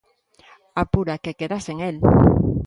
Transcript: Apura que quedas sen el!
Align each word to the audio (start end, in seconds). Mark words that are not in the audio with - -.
Apura 0.83 1.19
que 1.27 1.37
quedas 1.43 1.63
sen 1.69 1.77
el! 1.89 1.95